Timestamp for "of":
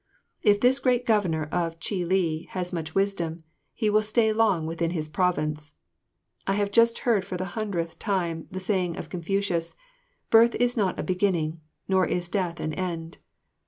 1.51-1.79, 8.97-9.09